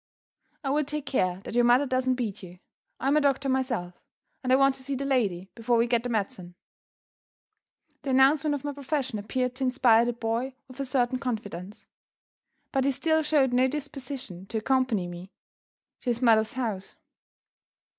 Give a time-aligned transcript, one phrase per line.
[0.63, 2.57] "I will take care that your mother doesn't beat you.
[2.99, 3.93] I am a doctor myself;
[4.43, 6.55] and I want to see the lady before we get the medicine."
[8.01, 11.85] The announcement of my profession appeared to inspire the boy with a certain confidence.
[12.71, 15.33] But he still showed no disposition to accompany me
[15.99, 16.95] to his mother's house.